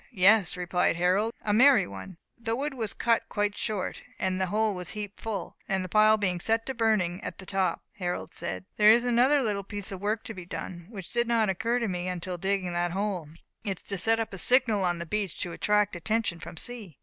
[0.15, 4.73] "Yes," replied Harold, "a merry one." The wood was cut quite short, and the hole
[4.73, 8.65] was heaped full; and the pile being set to burning at the top, Harold said,
[8.77, 11.87] "There is another little piece of work to be done, which did not occur to
[11.87, 13.29] me until digging that hole.
[13.63, 16.97] It is to set up a signal on the beach to attract attention from sea."